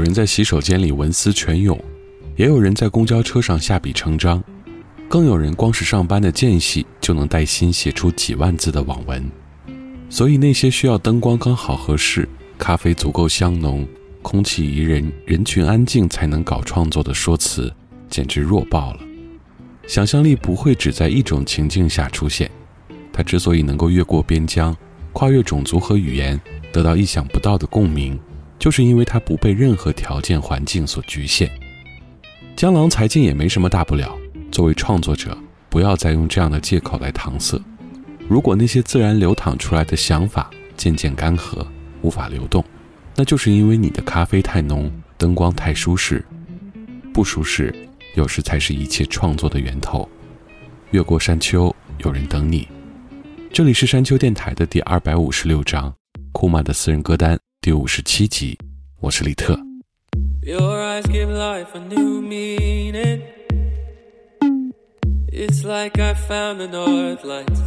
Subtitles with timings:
[0.00, 1.78] 有人在洗手间里文思泉涌，
[2.34, 4.42] 也有人在公交车上下笔成章，
[5.10, 9.30] 更有人光是上班的间隙就能带薪写出几万字的网文。
[10.08, 12.26] 所以那些需要灯光刚好合适、
[12.56, 13.86] 咖啡足够香浓、
[14.22, 17.70] 空气宜人、人群安静才能搞创作的说辞，
[18.08, 19.00] 简直弱爆了。
[19.86, 22.50] 想象力不会只在一种情境下出现，
[23.12, 24.74] 它之所以能够越过边疆、
[25.12, 26.40] 跨越种族和语言，
[26.72, 28.18] 得到意想不到的共鸣。
[28.60, 31.50] 就是因为它不被任何条件环境所局限。
[32.54, 34.16] 江郎才尽也没什么大不了。
[34.52, 35.36] 作为创作者，
[35.70, 37.58] 不要再用这样的借口来搪塞。
[38.28, 41.66] 如果那些自然流淌出来的想法渐渐干涸，
[42.02, 42.62] 无法流动，
[43.16, 46.22] 那就是因为你的咖啡太浓，灯光太舒适。
[47.14, 47.74] 不舒适，
[48.14, 50.06] 有时才是一切创作的源头。
[50.90, 52.68] 越过山丘，有人等你。
[53.52, 55.94] 这里是山丘电台的第二百五十六章，
[56.32, 57.38] 库玛的私人歌单。
[57.61, 58.57] 第五十七集，
[58.99, 59.57] 我是李特。
[60.41, 63.21] Your eyes give life a new meaning.
[65.31, 67.61] It's like I found the north lights.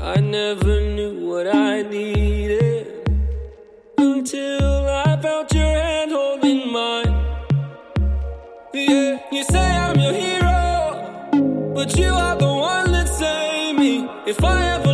[0.00, 2.86] I never knew what I needed
[3.98, 7.14] until I felt your hand holding mine.
[8.72, 14.08] Yeah, you say I'm your hero, but you are the one that saved me.
[14.26, 14.85] If I ever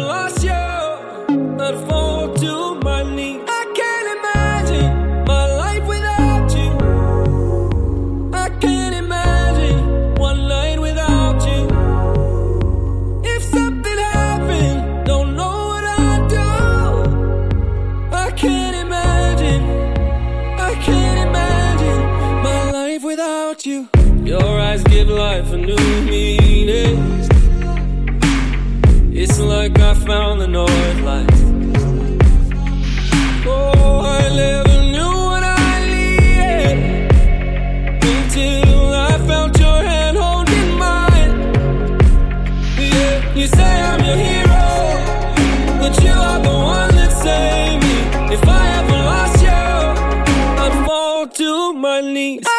[52.23, 52.52] to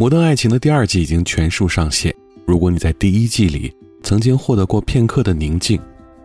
[0.00, 2.14] 摩登爱情的第二季已经全数上线。
[2.46, 5.76] 如果你在第一季里曾经获得过片刻的宁静，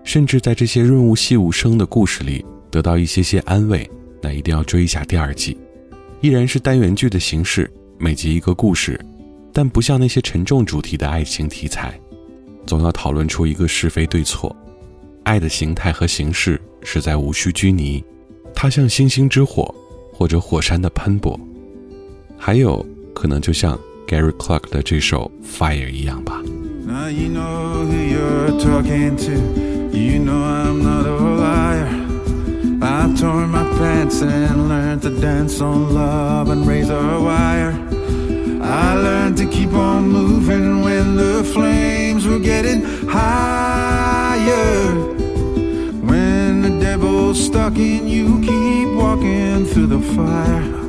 [0.04, 3.90] 甚至在这些润物细无声的故事里得到一些些安慰，
[4.22, 5.58] 那一定要追一下第二季。
[6.22, 7.68] 依然是单元剧的形式，
[7.98, 9.04] 每集一个故事，
[9.52, 12.00] 但不像那些沉重主题的爱情题材，
[12.68, 14.56] 总要讨论出一个是非对错。
[15.24, 18.04] 爱的形态和形式实在无需拘泥，
[18.54, 19.74] 它像星星之火，
[20.14, 21.40] 或者火山的喷薄。
[22.38, 26.43] 还有可能就像 Gary Clark 的这首《Fire》一样吧。
[26.87, 29.69] Now you know who you're talking to.
[29.97, 32.09] You know I'm not a liar.
[32.81, 37.75] I tore my pants and learned to dance on love and razor wire.
[38.63, 44.95] I learned to keep on moving when the flames were getting higher.
[46.03, 50.82] When the devil's stuck in you, keep walking through the fire.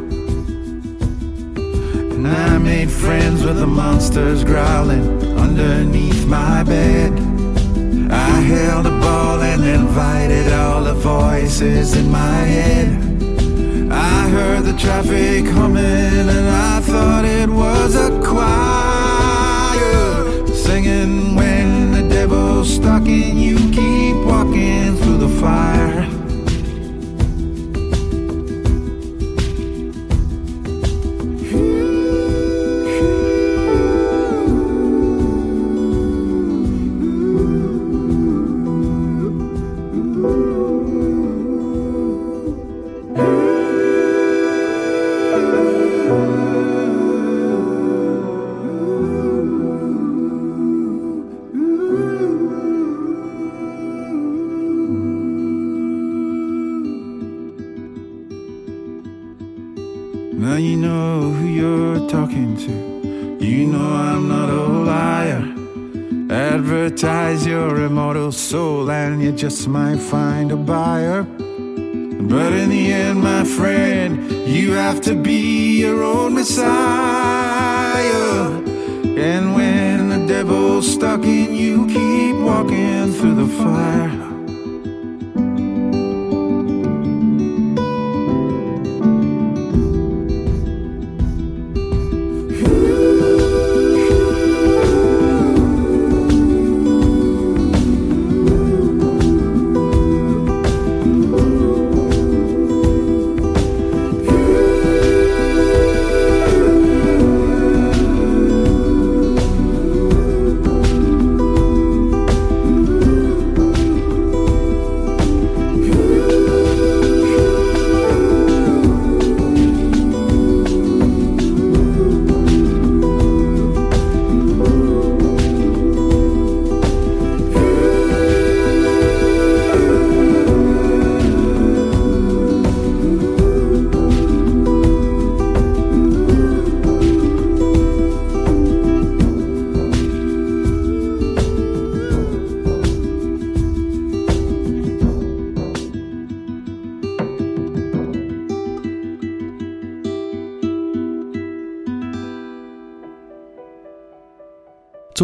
[2.25, 5.07] And I made friends with the monsters growling
[5.39, 7.13] underneath my bed.
[8.11, 12.89] I held a ball and invited all the voices in my head.
[13.93, 17.34] I heard the traffic humming and I thought it
[69.67, 70.24] and you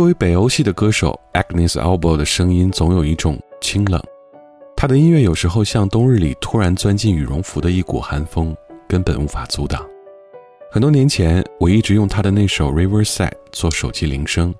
[0.00, 4.02] 作为北欧系的歌手，Agnes Albo 的声音总有一种清冷，
[4.74, 8.56] 她的音乐有时候像冬日里突然钻进羽绒服的一股寒风，
[8.88, 9.86] 根本无法阻挡。
[10.72, 14.54] 很多年前，我一直用她的那首《Riverside》做手机铃声。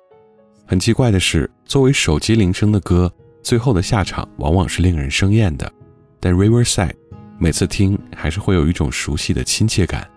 [0.67, 5.67] 很奇怪的是，作为手机铃声的歌，最后的下场往往是令人生厌的。
[6.19, 6.89] 但《Riverside》
[7.39, 10.07] 每次听还是会有一种熟悉的亲切感。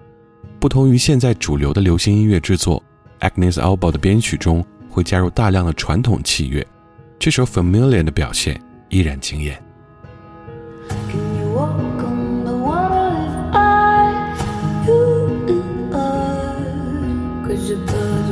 [0.61, 2.83] 不同于现在主流的流行音乐制作
[3.21, 4.63] ，Agnes Albo 的编曲中
[4.95, 6.65] 会加入大量的传统器乐。
[7.19, 8.61] 这首《Familiar》的表现
[8.91, 9.61] 依然惊艳。
[10.89, 11.41] Can
[17.81, 18.24] you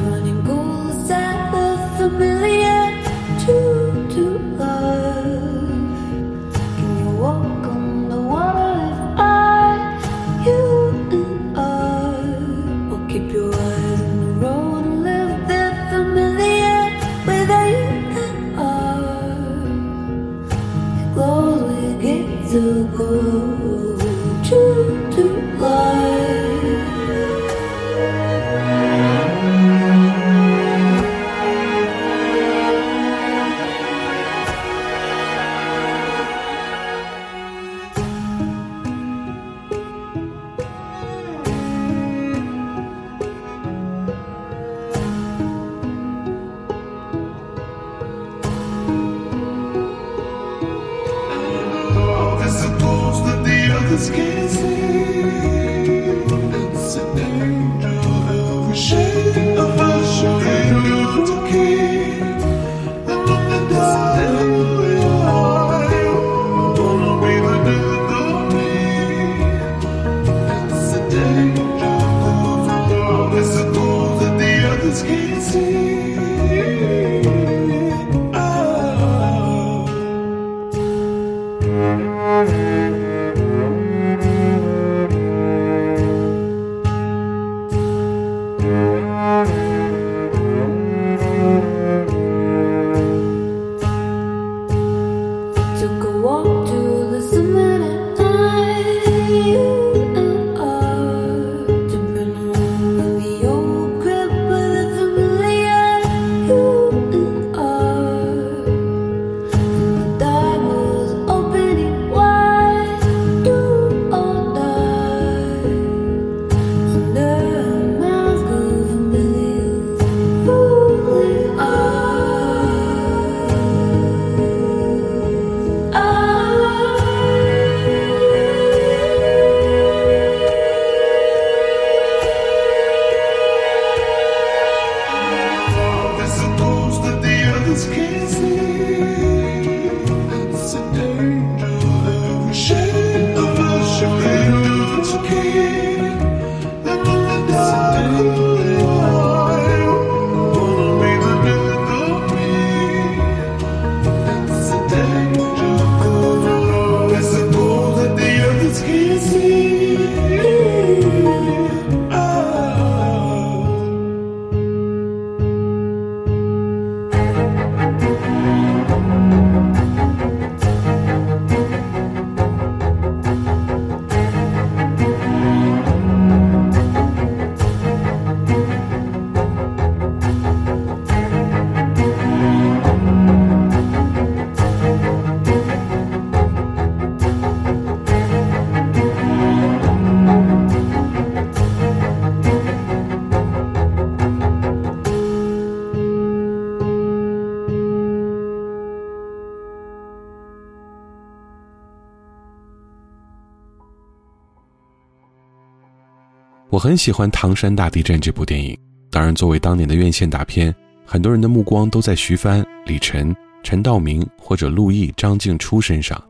[206.93, 208.79] 很喜欢《唐山大地震》这部电影，
[209.11, 210.75] 当然，作为当年的院线大片，
[211.07, 216.23] 很多人的目光都在徐帆、李晨、陈道明或者陆毅、张静初身上。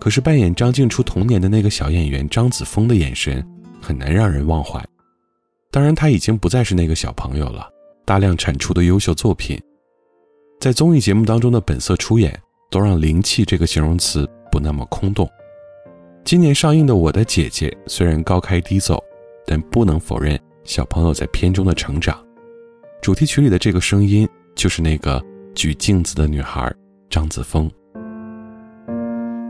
[0.00, 3.46] 可是扮演张静初童年的那个小演员张子枫的眼神，
[3.78, 4.82] 很难让人忘怀。
[5.70, 7.68] 当然，他已经不再是那个小朋友了，
[8.06, 9.60] 大量产出的优秀作品，
[10.60, 12.34] 在综艺节目当中的本色出演，
[12.70, 15.28] 都让“灵气”这个形容词不那么空洞。
[16.24, 18.98] 今年上映的《我的姐姐》虽然高开低走，
[19.46, 22.18] 但不能否认小朋友在片中的成长。
[23.02, 25.22] 主题曲里的这个声音，就是那个
[25.54, 26.72] 举镜子的女孩
[27.08, 27.70] 张子枫。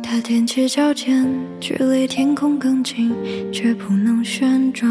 [0.03, 1.29] 他踮起脚尖，
[1.61, 3.13] 距离天空更近，
[3.53, 4.91] 却不能旋转。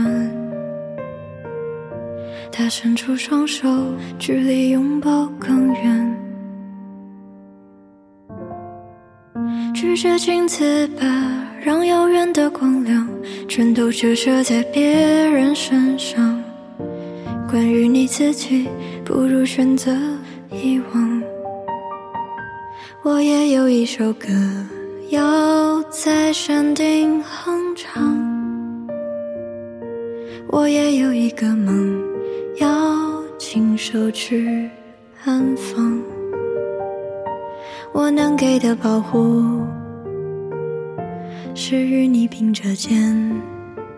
[2.52, 3.68] 他伸出双手，
[4.18, 6.16] 距离拥抱更远。
[9.74, 13.08] 举着镜子吧，让遥远的光亮
[13.48, 16.42] 全都折射在别人身上。
[17.50, 18.68] 关于你自己，
[19.04, 19.92] 不如选择
[20.52, 21.24] 遗忘。
[23.04, 24.28] 我也有一首歌
[25.10, 28.88] 要在山顶哼唱，
[30.48, 32.02] 我也有一个梦
[32.58, 34.70] 要亲手去
[35.26, 36.02] 安放。
[37.92, 39.62] 我能给的保护，
[41.62, 42.90] 是与你并着肩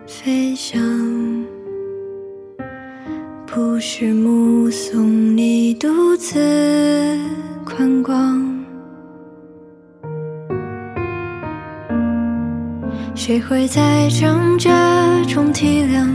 [0.04, 0.82] 飞翔，
[3.46, 6.40] 不是目送你独自
[7.64, 8.64] 观光。
[13.14, 16.10] 谁会在挣扎中体谅？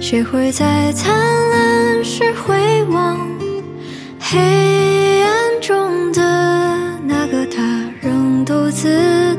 [0.00, 1.14] 谁会在灿
[1.52, 3.16] 烂时回望？
[4.18, 6.20] 黑暗中的
[7.06, 7.62] 那个他，
[8.00, 9.33] 仍独自，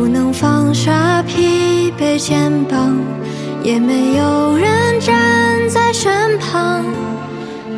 [0.00, 2.96] 不能放下疲惫肩膀，
[3.62, 6.82] 也没有人站在身旁。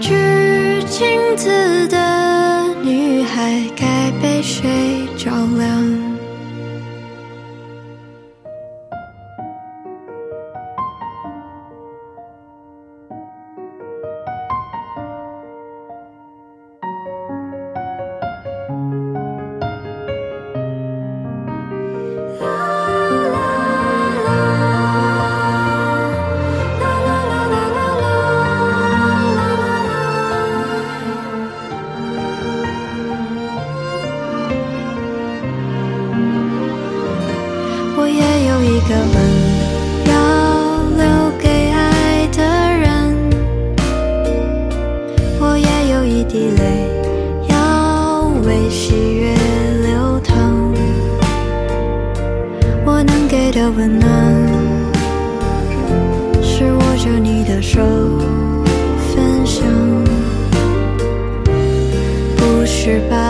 [0.00, 0.14] 举
[0.88, 5.91] 镜子的女孩，该被谁照亮？
[46.32, 46.88] 滴泪
[47.50, 49.34] 要为喜悦
[49.82, 50.34] 流淌。
[52.86, 54.10] 我能给的温暖，
[56.42, 57.82] 是握着你的手
[59.14, 59.62] 分享，
[62.38, 63.21] 不是吧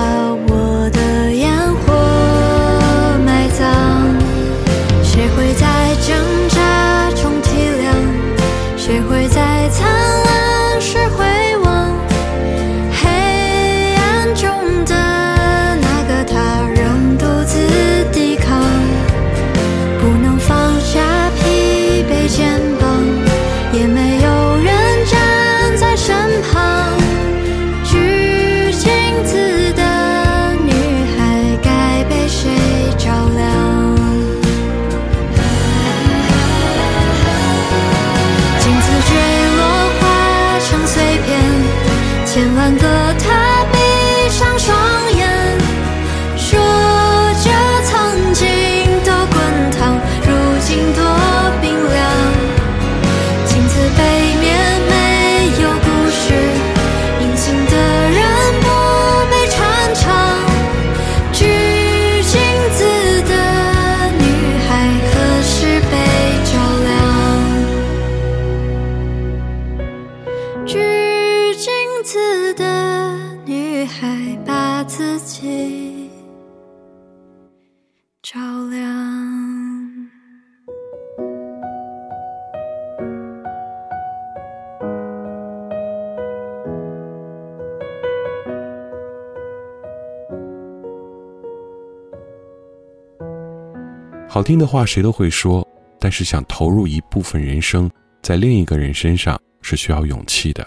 [94.33, 95.63] 好听的话谁都会说，
[96.01, 97.91] 但是想投入一部分人生
[98.23, 100.67] 在另一个人身上是需要勇气的。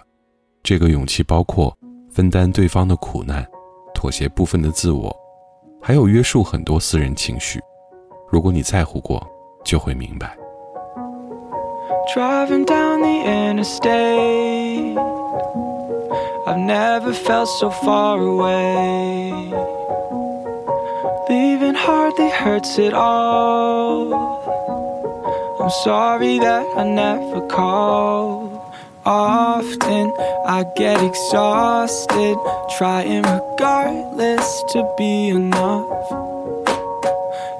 [0.61, 1.75] 这个勇气包括
[2.11, 3.43] 分担对方的苦难，
[3.91, 5.11] 妥协部分的自我，
[5.81, 7.59] 还有约束很多私人情绪。
[8.31, 9.27] 如果你在乎过，
[9.63, 10.37] 就会明白。
[12.13, 14.95] Driving down the interstate,
[16.45, 19.33] I've never felt so far away.
[21.27, 24.13] Leaving hardly hurts at all.
[25.59, 28.61] I'm sorry that I never called.
[29.05, 30.13] Often
[30.45, 32.37] I get exhausted,
[32.77, 36.11] trying regardless to be enough.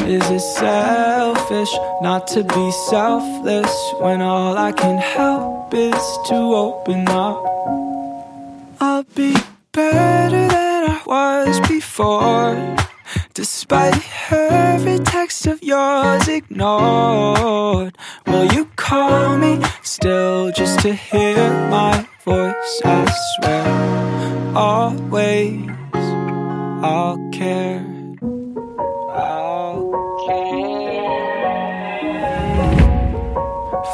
[0.02, 1.74] Is it selfish
[2.04, 7.44] not to be selfless when all I can help is to open up?
[8.80, 9.36] I'll be
[9.72, 12.54] better than I was before,
[13.36, 17.98] despite every text of yours ignored.
[18.26, 21.36] Will you call me still just to hear
[21.70, 22.82] my voice?
[22.86, 25.70] I swear, always
[26.82, 27.86] I'll care.
[29.12, 29.92] I'll
[30.26, 30.56] care.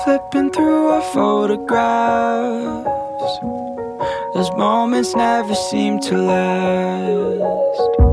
[0.04, 2.90] Flipping through our photographs.
[4.36, 8.11] Those moments never seem to last.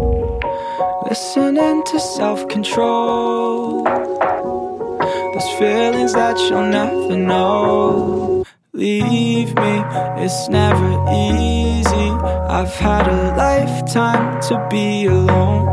[1.09, 3.83] Listening to self control.
[3.83, 8.45] Those feelings that you'll never know.
[8.75, 9.83] Leave me,
[10.23, 12.11] it's never easy.
[12.57, 15.65] I've had a lifetime to be alone.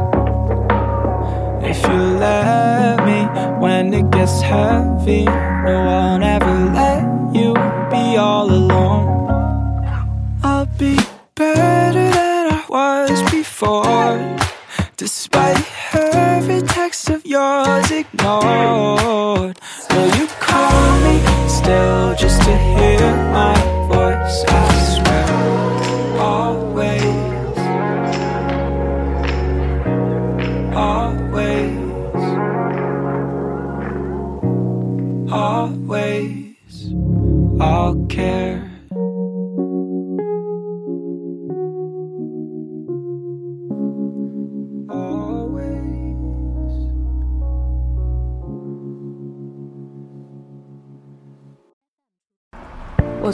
[1.61, 3.25] If you let me
[3.59, 7.03] when it gets heavy, no one ever let
[7.35, 7.53] you
[7.91, 9.05] be all alone.
[10.43, 10.97] I'll be
[11.35, 14.17] better than I was before,
[14.97, 19.59] despite every text of yours ignored.
[19.89, 23.55] Will you call me still just to hear my
[23.89, 24.74] voice?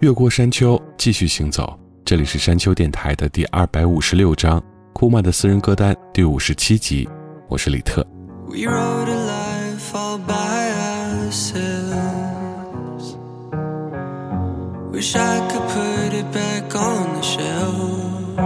[0.00, 1.76] 越过山丘，继续行走。
[2.04, 7.08] 这里是山丘电台的第二百五十六章，库玛的私人歌单第五十七集。
[7.48, 8.06] 我是李特。
[8.46, 10.70] We wrote a life all by
[11.32, 11.96] ourselves.
[14.92, 18.36] Wish I could put it back on the shelf.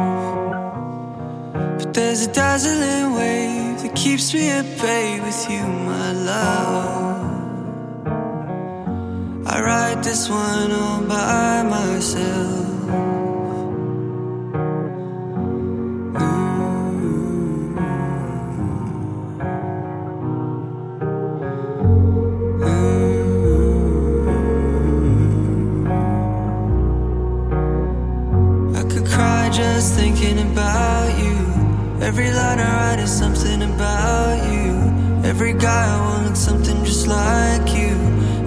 [1.78, 7.31] But there's a dazzling wave that keeps me at bay with you, my love.
[9.54, 12.56] I write this one all by myself.
[28.74, 31.36] I could cry just thinking about you.
[32.00, 35.28] Every line I write is something about you.
[35.28, 37.91] Every guy I want looks something just like you.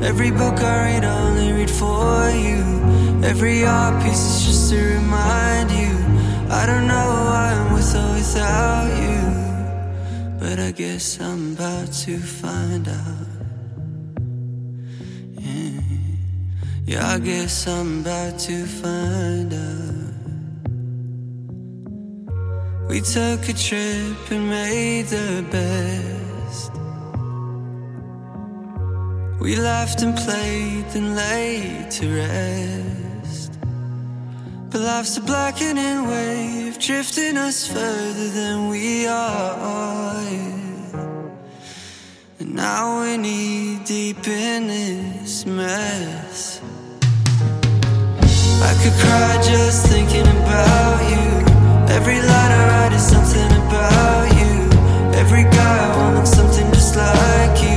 [0.06, 2.62] Every book I read, I only read for you.
[3.24, 5.98] Every art piece is just to remind you.
[6.48, 9.22] I don't know why I'm with or without you.
[10.39, 13.28] But I guess I'm about to find out.
[15.39, 15.82] Yeah,
[16.86, 20.13] yeah I guess I'm about to find out.
[22.88, 26.25] We took a trip and made the best.
[29.39, 33.60] We laughed and played, then laid to rest.
[34.69, 40.15] But life's a blackening wave, drifting us further than we are.
[42.39, 46.62] And now we're knee deep in this mess.
[48.69, 51.26] I could cry just thinking about you.
[51.93, 54.54] Every line I write is something about you.
[55.19, 57.75] Every guy I want something just like you.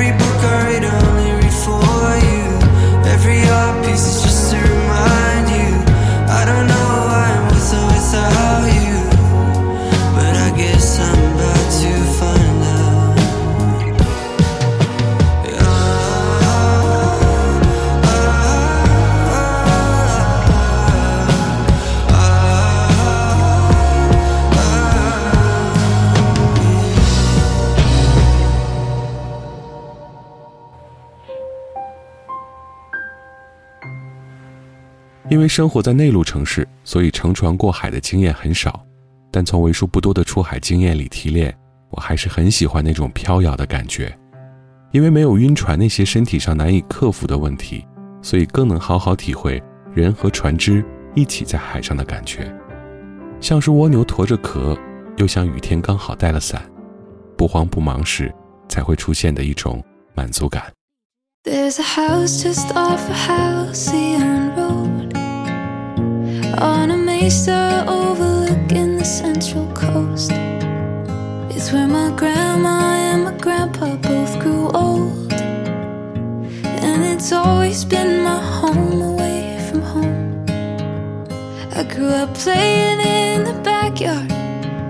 [0.00, 1.82] Every book I read, I only read for
[2.22, 3.10] you.
[3.10, 5.74] Every art piece is just to remind you.
[6.30, 8.47] I don't know why I'm with or without
[35.48, 38.84] 生活在内陆城市，所以乘船过海的经验很少。
[39.30, 41.56] 但从为数不多的出海经验里提炼，
[41.90, 44.16] 我还是很喜欢那种飘摇的感觉。
[44.90, 47.86] 因为没有晕船那些身体上难以克服的问题，
[48.22, 50.82] 所以更能好好体会人和船只
[51.14, 52.50] 一起在海上的感觉，
[53.38, 54.76] 像是蜗牛驮着壳，
[55.18, 56.62] 又像雨天刚好带了伞，
[57.36, 58.32] 不慌不忙时
[58.66, 59.84] 才会出现的一种
[60.14, 60.72] 满足感。
[61.44, 64.97] There's a house just off a Halcyon Road
[66.60, 70.32] on a mesa overlooking the central coast.
[71.54, 75.32] It's where my grandma and my grandpa both grew old.
[75.32, 80.46] And it's always been my home away from home.
[81.72, 84.32] I grew up playing in the backyard,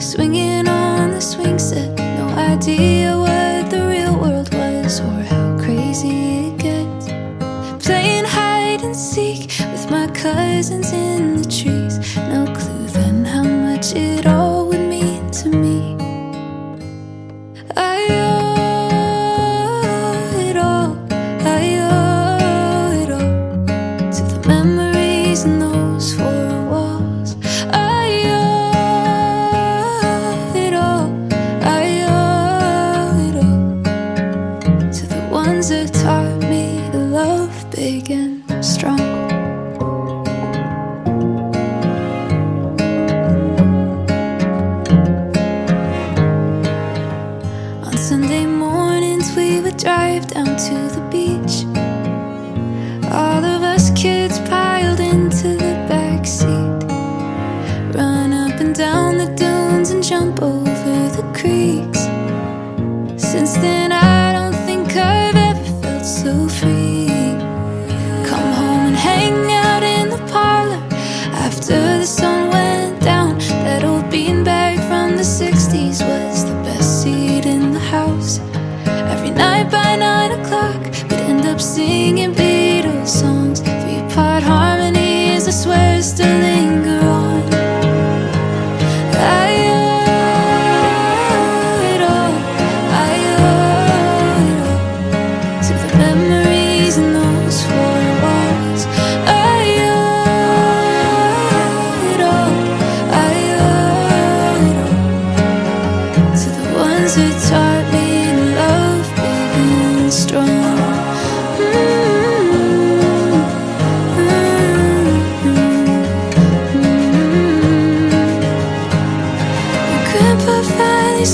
[0.00, 1.90] swinging on the swing set.
[1.98, 7.06] No idea what the real world was or how crazy it gets.
[7.84, 11.17] Playing hide and seek with my cousins in
[13.78, 15.94] much it all would mean to me.
[17.76, 20.96] I owe it all,
[21.46, 23.36] I owe it all
[24.16, 27.36] to the memories in those four walls.
[27.70, 28.08] I
[28.42, 28.82] owe
[30.56, 31.08] it all,
[31.62, 33.70] I owe it all
[34.90, 38.10] to the ones that taught me to love big
[50.58, 50.87] to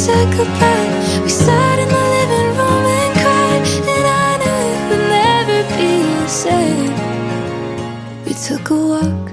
[0.04, 3.64] said goodbye, we sat in the living room and cried,
[3.94, 6.94] and I knew it would never be the same.
[8.26, 9.24] We took a walk,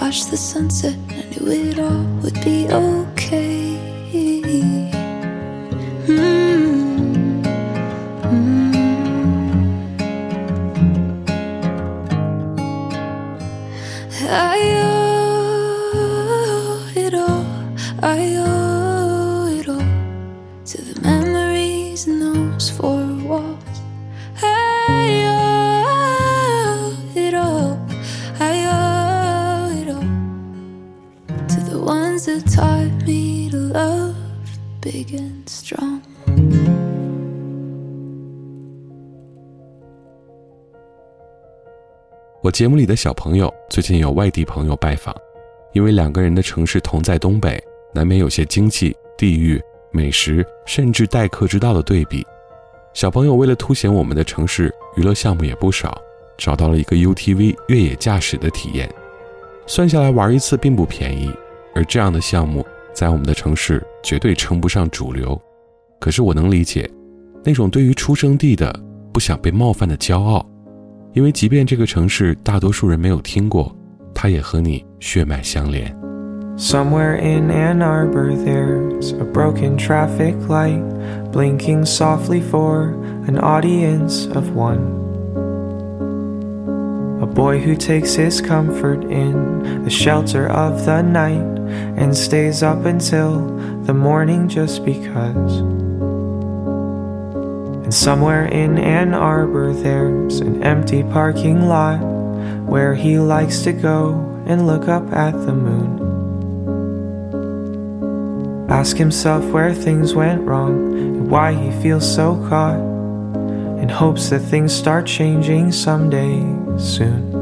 [0.00, 2.99] watched the sunset, I knew it all would be okay.
[42.60, 45.16] 节目里的小朋友最近有外地朋友拜访，
[45.72, 47.58] 因为两个人的城市同在东北，
[47.94, 49.58] 难免有些经济、地域、
[49.90, 52.22] 美食，甚至待客之道的对比。
[52.92, 55.98] 小朋友为了凸显我们的城市娱乐项目也不少，
[56.36, 58.92] 找到了一个 UTV 越野驾驶的体验，
[59.66, 61.32] 算下来玩一次并不便宜。
[61.74, 65.40] 而这样的项目在我们的城市绝对称不上主流，
[65.98, 66.86] 可是我能理解
[67.42, 68.70] 那种对于出生地的
[69.14, 70.46] 不想被冒犯的骄傲。
[71.13, 73.75] 因为即便这个城市大多数人没有听过，
[74.13, 75.95] 它也和你血脉相连。
[76.57, 80.81] Somewhere in Ann Arbor, there's a broken traffic light
[81.33, 82.93] blinking softly for
[83.27, 84.79] an audience of one.
[87.21, 91.43] A boy who takes his comfort in the shelter of the night
[91.97, 93.41] and stays up until
[93.85, 95.61] the morning just because.
[97.90, 101.98] And somewhere in Ann Arbor, there's an empty parking lot
[102.64, 104.12] where he likes to go
[104.46, 105.98] and look up at the moon.
[108.70, 112.78] Ask himself where things went wrong and why he feels so caught,
[113.82, 116.38] in hopes that things start changing someday
[116.78, 117.34] soon.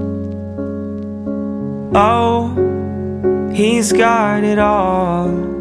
[1.94, 5.57] Oh, he's got it all.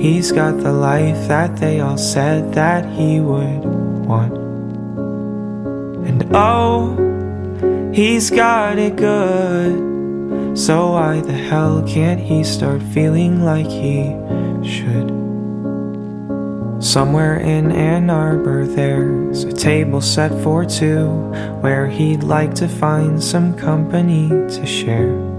[0.00, 3.64] He's got the life that they all said that he would
[4.06, 4.32] want.
[6.08, 10.56] And oh, he's got it good.
[10.56, 14.16] So why the hell can't he start feeling like he
[14.66, 15.10] should?
[16.82, 21.10] Somewhere in Ann Arbor, there's a table set for two
[21.60, 25.29] where he'd like to find some company to share.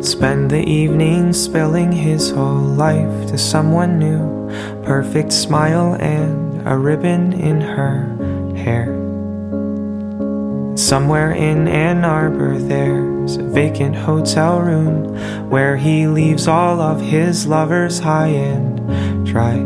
[0.00, 4.50] Spend the evening spilling his whole life to someone new,
[4.84, 8.06] perfect smile and a ribbon in her
[8.56, 8.86] hair.
[10.76, 17.46] Somewhere in Ann Arbor, there's a vacant hotel room where he leaves all of his
[17.46, 19.56] lovers high and dry.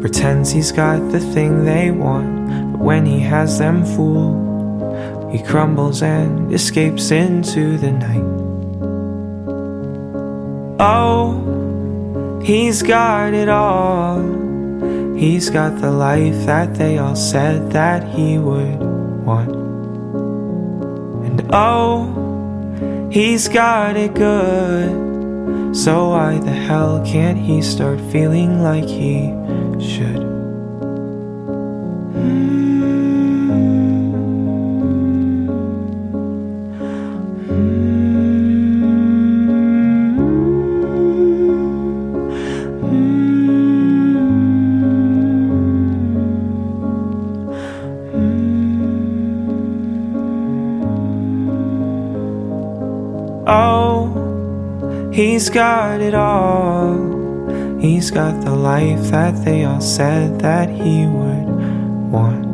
[0.00, 6.02] Pretends he's got the thing they want, but when he has them fooled, he crumbles
[6.02, 8.47] and escapes into the night.
[10.80, 14.22] Oh, he's got it all.
[15.16, 18.78] He's got the life that they all said that he would
[19.24, 19.50] want.
[21.26, 25.74] And oh, he's got it good.
[25.74, 29.34] So why the hell can't he start feeling like he
[29.80, 30.37] should?
[53.50, 57.78] Oh, he's got it all.
[57.80, 61.48] He's got the life that they all said that he would
[62.12, 62.44] want.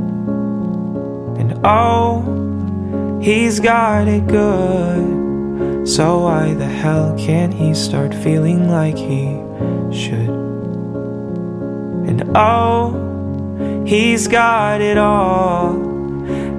[1.40, 5.88] And oh, he's got it good.
[5.88, 9.24] So why the hell can't he start feeling like he
[9.92, 10.30] should?
[12.08, 15.74] And oh, he's got it all.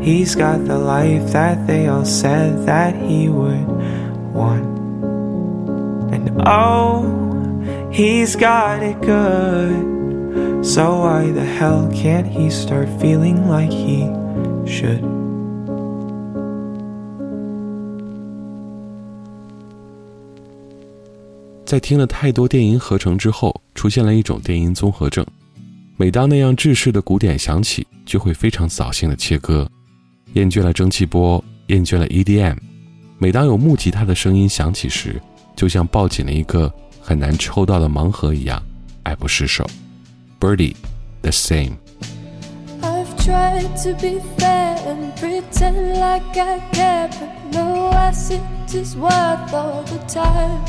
[0.02, 3.74] He's got the life that they all said that he would
[6.45, 7.03] oh,
[7.91, 9.93] he's got it good.
[10.65, 14.08] So why the hell can't he start feeling like he
[14.65, 15.01] should?
[21.65, 25.25] 在听了太多电音合成之后，出现了一种电音综合症。
[25.97, 29.67] 每当那样制式的鼓点响起，就会非常扫兴的切割。
[30.34, 32.58] 厌倦了蒸汽波，厌倦了 EDM。
[33.17, 35.21] 每当有木吉他的声音响起时，
[35.56, 38.62] 就像抱紧了一个很难抽到的盲盒一样，
[39.04, 39.65] 爱不释手。
[40.39, 41.78] Birdy，the same。
[42.82, 49.54] I've tried to be fair and pretend like I care, but no, I sit this worth
[49.54, 50.63] all the time.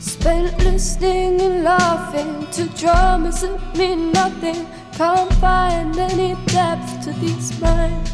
[0.00, 4.66] Spent listening and laughing to dramas that mean nothing.
[4.96, 8.13] Can't find any depth to these minds.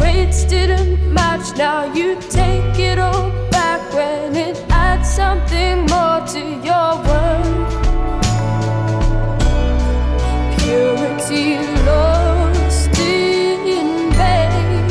[0.00, 1.46] traits didn't match.
[1.56, 7.68] Now you take it all back when it adds something more to your word.
[10.58, 11.46] Purity
[11.88, 12.98] lost
[13.78, 13.88] in
[14.18, 14.88] vain.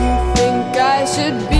[0.00, 0.66] You think
[0.96, 1.55] I should be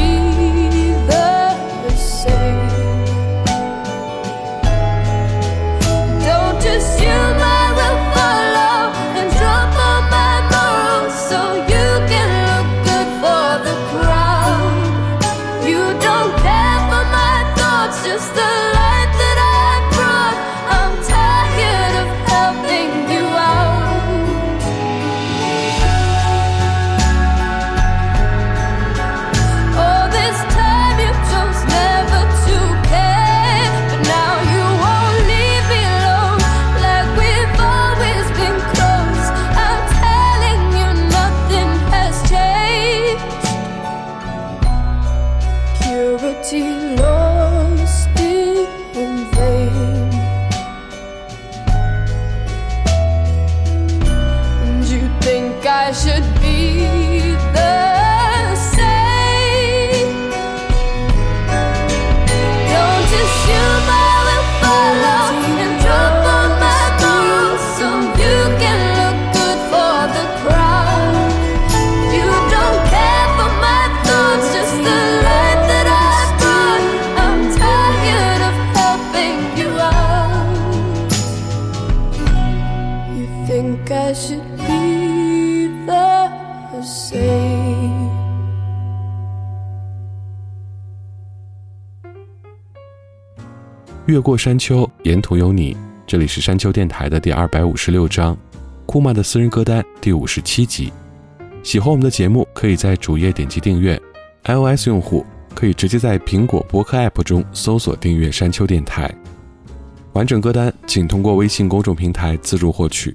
[86.82, 87.20] say.
[94.06, 95.76] 越过山丘，沿途有你。
[96.06, 98.34] 这里是山丘电台的第二百五十六章，
[98.86, 100.90] 库玛的私人歌单第五十七集。
[101.62, 104.00] 喜欢我们的节目，可以在主页点击订阅。
[104.44, 109.12] iOS 用户可以直接在苹果播客 App 中搜索订阅山丘电台。
[110.12, 113.14] 完整歌单请通过微信公众平台自助获取。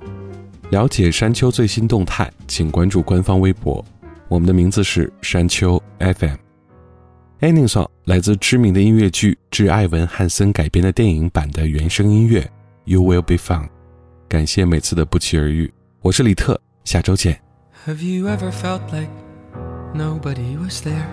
[0.71, 3.83] 了解山丘最新动态，请关注官方微博。
[4.29, 6.37] 我们的名字是山丘 FM。
[7.41, 12.39] Ending song 来自知名的音乐剧《致艾文·汉森》改编的电影版的原声音乐
[12.85, 13.65] 《You Will Be Found》。
[14.29, 15.69] 感谢每次的不期而遇，
[15.99, 17.37] 我是李特，下周见。
[17.85, 19.09] Have you ever felt like
[19.93, 21.03] nobody was there?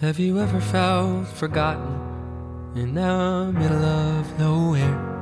[0.00, 1.76] Have you ever felt forgotten
[2.74, 5.19] in the middle of nowhere?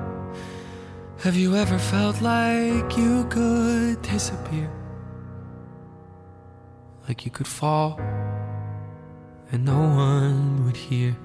[1.22, 4.70] Have you ever felt like you could disappear?
[7.08, 7.98] Like you could fall
[9.50, 11.16] and no one would hear?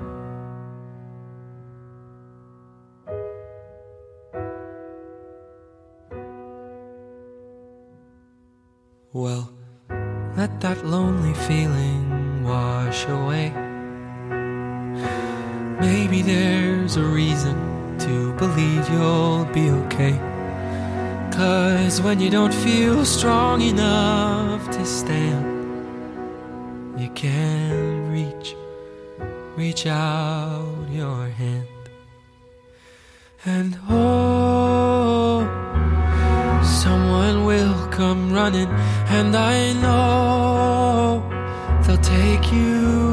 [9.13, 9.53] Well,
[10.35, 13.51] let that lonely feeling wash away.
[15.79, 20.19] Maybe there's a reason to believe you'll be okay.
[21.31, 25.45] Cause when you don't feel strong enough to stand,
[26.99, 28.55] you can reach,
[29.55, 31.67] reach out your hand.
[33.45, 35.41] And oh,
[36.63, 38.69] someone will come running,
[39.09, 41.23] and I know
[41.85, 43.12] they'll take you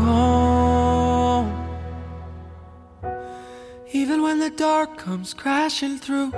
[4.61, 6.31] dark comes crashing through,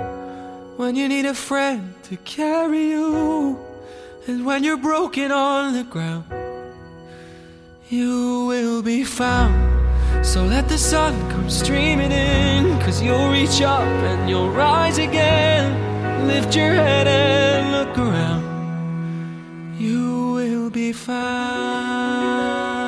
[0.77, 3.59] when you need a friend to carry you,
[4.27, 6.23] and when you're broken on the ground,
[7.89, 9.53] you will be found.
[10.25, 16.25] So let the sun come streaming in, cause you'll reach up and you'll rise again.
[16.25, 18.45] Lift your head and look around.
[19.77, 22.82] You will be found.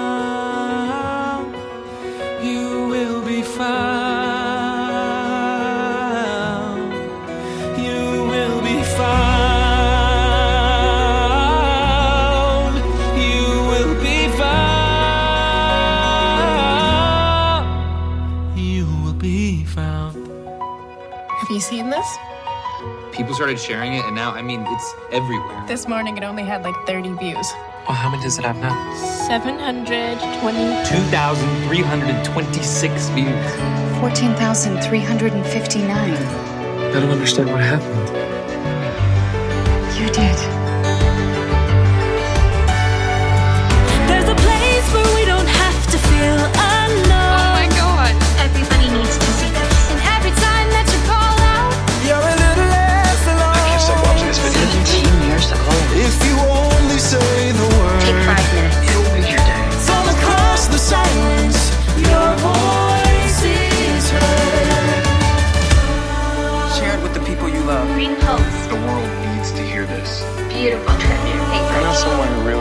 [23.15, 25.63] People started sharing it, and now, I mean, it's everywhere.
[25.67, 27.47] This morning it only had like 30 views.
[27.87, 28.75] Well, how many does it have now?
[29.27, 30.85] 720.
[30.85, 33.55] 2,326 views.
[34.01, 35.89] 14,359.
[35.89, 38.09] I don't understand what happened.
[39.97, 40.54] You did.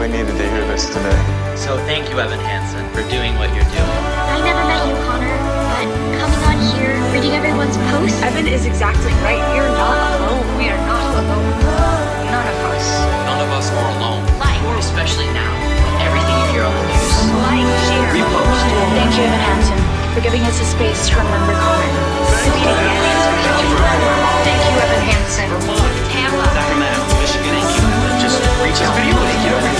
[0.05, 1.17] Someone who really needed to hear this today.
[1.55, 4.01] So thank you, Evan Hansen, for doing what you're doing.
[4.29, 5.37] I never met you, Connor,
[5.73, 5.87] but
[6.21, 8.21] coming on here, reading everyone's posts.
[8.21, 9.41] Evan is exactly right.
[9.55, 10.45] You're not alone.
[10.57, 11.49] We are not alone.
[12.29, 12.85] None of us.
[13.25, 14.23] None of us are alone.
[14.37, 14.53] Like.
[14.77, 15.49] Especially now,
[15.87, 17.15] with everything you hear on the news.
[17.47, 18.11] Like, share.
[18.13, 18.61] Repost.
[18.93, 19.79] Thank you, Evan Hansen,
[20.13, 21.89] for giving us a space to remember Connor.
[22.45, 24.11] Repeating aliens protect you forever.
[24.45, 25.49] Thank you, Evan Hansen.
[26.13, 26.45] Tampa.
[26.53, 28.07] Sacramento, Michigan, and Cuba.
[28.21, 28.93] Just reach out.
[28.93, 29.74] Thank you,